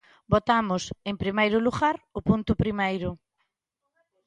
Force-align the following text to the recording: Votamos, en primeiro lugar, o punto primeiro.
Votamos, 0.33 0.83
en 1.09 1.15
primeiro 1.23 1.57
lugar, 1.67 1.95
o 2.17 2.19
punto 2.27 2.51
primeiro. 2.63 3.09